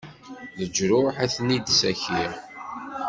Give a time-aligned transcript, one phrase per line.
[0.59, 2.31] Leǧruḥ ad-ten-id-sakiɣ.